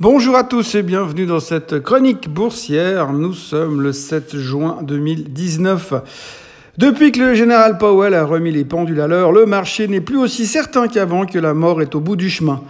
[0.00, 3.12] Bonjour à tous et bienvenue dans cette chronique boursière.
[3.12, 5.92] Nous sommes le 7 juin 2019.
[6.78, 10.16] Depuis que le général Powell a remis les pendules à l'heure, le marché n'est plus
[10.16, 12.62] aussi certain qu'avant que la mort est au bout du chemin.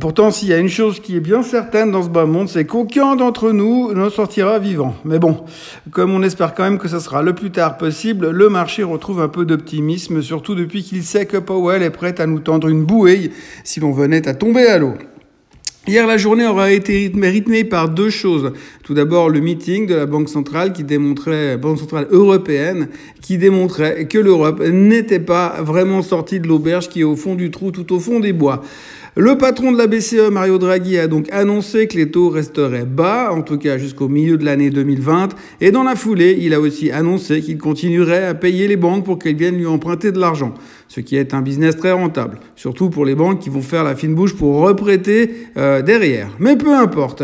[0.00, 2.64] Pourtant, s'il y a une chose qui est bien certaine dans ce bas monde, c'est
[2.64, 4.96] qu'aucun d'entre nous ne sortira vivant.
[5.04, 5.44] Mais bon,
[5.92, 9.20] comme on espère quand même que ce sera le plus tard possible, le marché retrouve
[9.20, 12.82] un peu d'optimisme, surtout depuis qu'il sait que Powell est prêt à nous tendre une
[12.82, 13.30] bouée
[13.62, 14.94] si l'on venait à tomber à l'eau.
[15.88, 18.52] Hier, la journée aura été rythmée par deux choses.
[18.84, 22.86] Tout d'abord, le meeting de la Banque centrale qui démontrait, Banque centrale européenne,
[23.20, 27.50] qui démontrait que l'Europe n'était pas vraiment sortie de l'auberge qui est au fond du
[27.50, 28.62] trou, tout au fond des bois.
[29.14, 33.30] Le patron de la BCE, Mario Draghi, a donc annoncé que les taux resteraient bas,
[33.30, 35.30] en tout cas jusqu'au milieu de l'année 2020.
[35.60, 39.18] Et dans la foulée, il a aussi annoncé qu'il continuerait à payer les banques pour
[39.18, 40.54] qu'elles viennent lui emprunter de l'argent,
[40.92, 43.96] ce qui est un business très rentable, surtout pour les banques qui vont faire la
[43.96, 46.28] fine bouche pour reprêter euh, derrière.
[46.38, 47.22] Mais peu importe.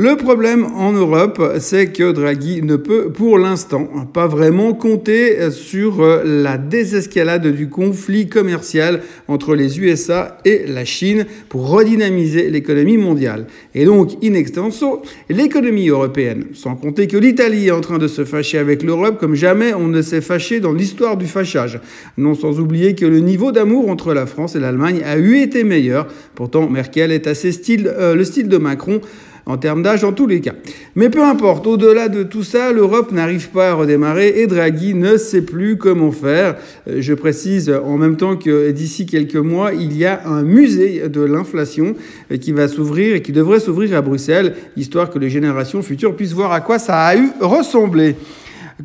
[0.00, 6.02] Le problème en Europe, c'est que Draghi ne peut pour l'instant pas vraiment compter sur
[6.02, 12.96] euh, la désescalade du conflit commercial entre les USA et la Chine pour redynamiser l'économie
[12.96, 13.46] mondiale.
[13.74, 18.24] Et donc, in extenso, l'économie européenne, sans compter que l'Italie est en train de se
[18.24, 21.80] fâcher avec l'Europe comme jamais on ne s'est fâché dans l'histoire du fâchage.
[22.16, 25.62] Non sans oublier que le niveau d'amour entre la France et l'Allemagne a eu été
[25.64, 26.08] meilleur.
[26.34, 29.00] Pourtant, Merkel est assez style, euh, le style de Macron
[29.46, 30.52] en termes d'âge en tous les cas.
[30.94, 35.16] Mais peu importe, au-delà de tout ça, l'Europe n'arrive pas à redémarrer et Draghi ne
[35.16, 36.56] sait plus comment faire.
[36.88, 41.08] Euh, je précise en même temps que d'ici quelques mois, il y a un musée
[41.08, 41.94] de l'inflation
[42.30, 46.14] euh, qui va s'ouvrir et qui devrait s'ouvrir à Bruxelles, histoire que les générations futures
[46.14, 48.16] puissent voir à quoi ça a eu ressemblé.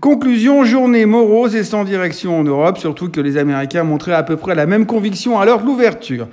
[0.02, 4.38] Conclusion, journée morose et sans direction en Europe, surtout que les Américains montraient à peu
[4.38, 6.28] près la même conviction à l'heure de l'ouverture.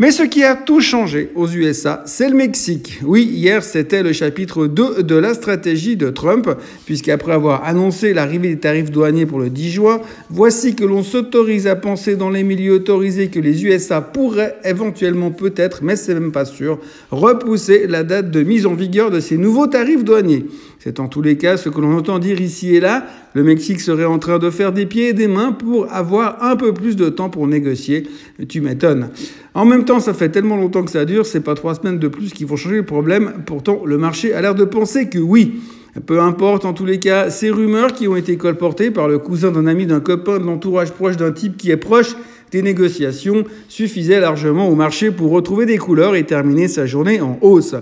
[0.00, 2.98] Mais ce qui a tout changé aux USA, c'est le Mexique.
[3.04, 6.50] Oui, hier, c'était le chapitre 2 de la stratégie de Trump,
[6.84, 11.68] puisqu'après avoir annoncé l'arrivée des tarifs douaniers pour le 10 juin, voici que l'on s'autorise
[11.68, 16.32] à penser dans les milieux autorisés que les USA pourraient éventuellement peut-être, mais c'est même
[16.32, 16.80] pas sûr,
[17.12, 20.46] repousser la date de mise en vigueur de ces nouveaux tarifs douaniers.
[20.80, 23.06] C'est en tous les cas ce que l'on entend dire ici et là.
[23.34, 26.54] Le Mexique serait en train de faire des pieds et des mains pour avoir un
[26.54, 28.04] peu plus de temps pour négocier.
[28.48, 29.10] Tu m'étonnes.
[29.54, 32.06] En même temps, ça fait tellement longtemps que ça dure, c'est pas trois semaines de
[32.06, 33.32] plus qui vont changer le problème.
[33.44, 35.60] Pourtant, le marché a l'air de penser que oui.
[36.06, 39.50] Peu importe, en tous les cas, ces rumeurs qui ont été colportées par le cousin
[39.50, 42.16] d'un ami, d'un copain, de l'entourage proche d'un type qui est proche
[42.54, 47.36] des négociations suffisaient largement au marché pour retrouver des couleurs et terminer sa journée en
[47.40, 47.74] hausse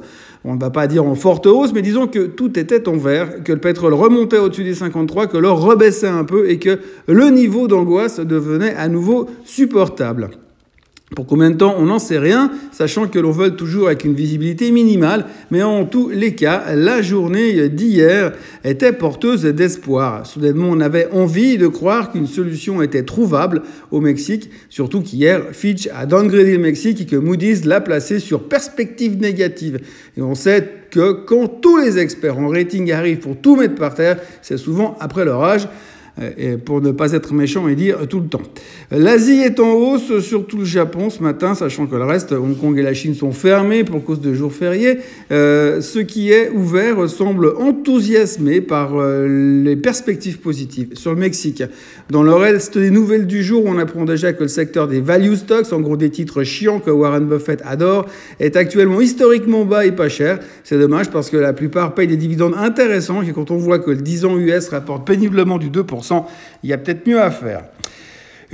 [0.45, 3.45] on ne va pas dire en forte hausse, mais disons que tout était en vert,
[3.45, 7.29] que le pétrole remontait au-dessus des 53, que l'or rebaissait un peu et que le
[7.29, 10.31] niveau d'angoisse devenait à nouveau supportable.
[11.15, 14.15] Pour combien de temps On n'en sait rien, sachant que l'on vole toujours avec une
[14.15, 18.33] visibilité minimale, mais en tous les cas, la journée d'hier
[18.65, 20.27] était porteuse d'espoir.
[20.27, 25.89] Soudainement, on avait envie de croire qu'une solution était trouvable au Mexique, surtout qu'hier, Fitch
[25.95, 29.81] a downgradé le Mexique et que Moody's l'a placé sur perspective négative.
[30.17, 33.95] Et on sait que quand tous les experts en rating arrivent pour tout mettre par
[33.95, 35.69] terre, c'est souvent après l'orage.
[36.21, 38.43] Euh, pour ne pas être méchant et dire tout le temps.
[38.91, 42.79] L'Asie est en hausse, surtout le Japon ce matin, sachant que le reste, Hong Kong
[42.79, 44.99] et la Chine sont fermés pour cause de jours fériés.
[45.31, 50.89] Euh, ce qui est ouvert semble enthousiasmé par euh, les perspectives positives.
[50.93, 51.63] Sur le Mexique,
[52.11, 55.35] dans le reste des nouvelles du jour, on apprend déjà que le secteur des value
[55.35, 58.05] stocks, en gros des titres chiants que Warren Buffett adore,
[58.39, 60.41] est actuellement historiquement bas et pas cher.
[60.63, 63.91] C'est dommage parce que la plupart payent des dividendes intéressants et quand on voit que
[63.91, 66.02] le 10 ans US rapporte péniblement du 2%,
[66.63, 67.63] il y a peut-être mieux à faire.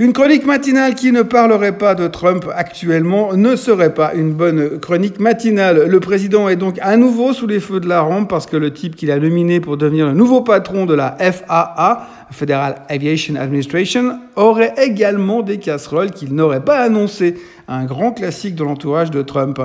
[0.01, 4.79] Une chronique matinale qui ne parlerait pas de Trump actuellement ne serait pas une bonne
[4.79, 5.87] chronique matinale.
[5.89, 8.71] Le président est donc à nouveau sous les feux de la rampe parce que le
[8.71, 14.19] type qu'il a nominé pour devenir le nouveau patron de la FAA, Federal Aviation Administration,
[14.37, 17.35] aurait également des casseroles qu'il n'aurait pas annoncées
[17.69, 19.61] un grand classique de l'entourage de Trump.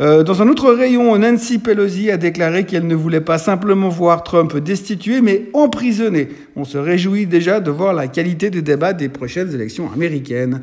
[0.00, 4.22] Euh, dans un autre rayon, Nancy Pelosi a déclaré qu'elle ne voulait pas simplement voir
[4.22, 6.28] Trump destitué, mais emprisonné.
[6.54, 10.60] On se réjouit déjà de voir la qualité des débats des prochaines élections américaines.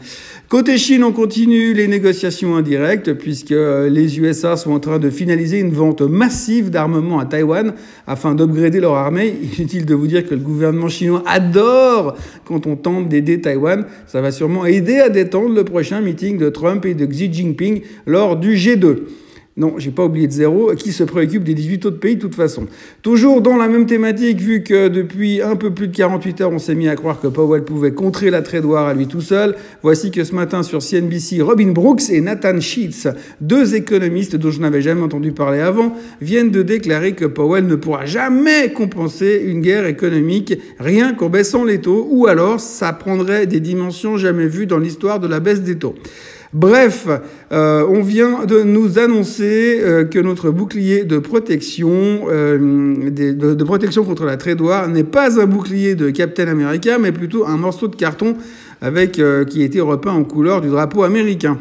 [0.48, 5.10] Côté Chine, on continue les négociations indirectes, puisque euh, les USA sont en train de
[5.10, 7.74] finaliser une vente massive d'armement à Taïwan
[8.08, 9.36] afin d'upgrader leur armée.
[9.58, 12.16] Inutile de vous dire que le gouvernement chinois adore
[12.46, 13.86] quand on tente d'aider Taïwan.
[14.08, 18.38] Ça va sûrement aider à détendre le prochain meeting de Trump de Xi Jinping lors
[18.38, 18.98] du G2.
[19.58, 22.36] Non, j'ai pas oublié de zéro, qui se préoccupe des 18 autres pays de toute
[22.36, 22.68] façon.
[23.02, 26.60] Toujours dans la même thématique, vu que depuis un peu plus de 48 heures, on
[26.60, 30.12] s'est mis à croire que Powell pouvait contrer la war à lui tout seul, voici
[30.12, 33.08] que ce matin sur CNBC, Robin Brooks et Nathan Sheets,
[33.40, 37.76] deux économistes dont je n'avais jamais entendu parler avant, viennent de déclarer que Powell ne
[37.76, 43.48] pourra jamais compenser une guerre économique rien qu'en baissant les taux, ou alors ça prendrait
[43.48, 45.96] des dimensions jamais vues dans l'histoire de la baisse des taux.
[46.56, 47.10] Bref,
[47.52, 54.06] euh, on vient de nous annoncer euh, que notre bouclier de protection, euh, de, protection
[54.06, 57.98] contre la war n'est pas un bouclier de Captain America, mais plutôt un morceau de
[57.98, 58.38] carton
[58.82, 61.60] avec qui a été repeint en couleur du drapeau américain.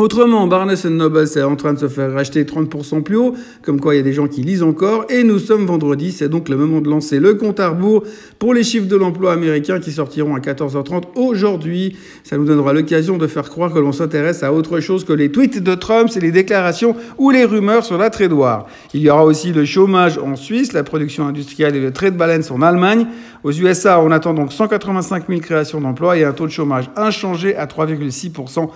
[0.00, 3.94] Autrement, Barnes Noble c'est en train de se faire racheter 30% plus haut, comme quoi
[3.94, 6.56] il y a des gens qui lisent encore, et nous sommes vendredi, c'est donc le
[6.56, 8.04] moment de lancer le compte à rebours
[8.38, 11.98] pour les chiffres de l'emploi américain qui sortiront à 14h30 aujourd'hui.
[12.24, 15.30] Ça nous donnera l'occasion de faire croire que l'on s'intéresse à autre chose que les
[15.30, 18.68] tweets de Trump, c'est les déclarations ou les rumeurs sur la war.
[18.94, 22.50] Il y aura aussi le chômage en Suisse, la production industrielle et le trade balance
[22.50, 23.06] en Allemagne.
[23.44, 27.54] Aux USA, on attend donc 185 000 créations d'emplois et un taux de chômage inchangé
[27.54, 28.70] à 3,6%.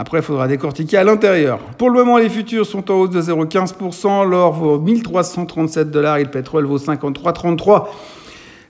[0.00, 1.58] Après, il faudra décortiquer à l'intérieur.
[1.76, 4.28] Pour le moment, les futurs sont en hausse de 0,15%.
[4.28, 7.86] L'or vaut 1337 dollars et le pétrole vaut 53,33.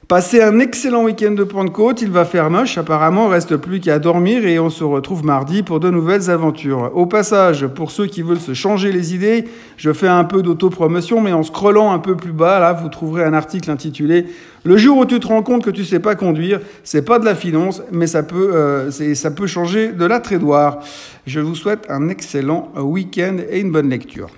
[0.08, 4.46] Passez un excellent week-end de Pentecôte, il va faire moche, apparemment, reste plus qu'à dormir
[4.46, 6.90] et on se retrouve mardi pour de nouvelles aventures.
[6.94, 9.44] Au passage, pour ceux qui veulent se changer les idées,
[9.76, 13.22] je fais un peu d'autopromotion, mais en scrollant un peu plus bas, là, vous trouverez
[13.22, 14.24] un article intitulé
[14.64, 17.26] Le jour où tu te rends compte que tu sais pas conduire, c'est pas de
[17.26, 20.78] la finance, mais ça peut, euh, ça peut changer de la trédoire.
[21.26, 24.30] Je vous souhaite un excellent week-end et une bonne lecture.